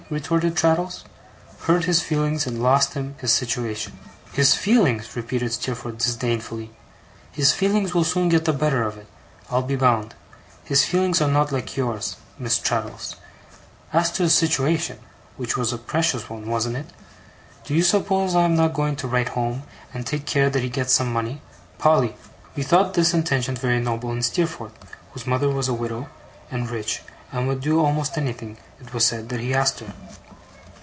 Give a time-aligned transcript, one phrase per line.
[0.09, 1.05] retorted Traddles.
[1.61, 3.97] 'Hurt his feelings, and lost him his situation.'
[4.33, 6.69] 'His feelings?' repeated Steerforth disdainfully.
[7.31, 9.07] 'His feelings will soon get the better of it,
[9.49, 10.13] I'll be bound.
[10.65, 13.15] His feelings are not like yours, Miss Traddles.
[13.93, 14.99] As to his situation
[15.37, 16.87] which was a precious one, wasn't it?
[17.63, 19.63] do you suppose I am not going to write home,
[19.93, 21.41] and take care that he gets some money?
[21.77, 22.17] Polly?'
[22.53, 24.73] We thought this intention very noble in Steerforth,
[25.13, 26.09] whose mother was a widow,
[26.51, 27.01] and rich,
[27.33, 29.93] and would do almost anything, it was said, that he asked her.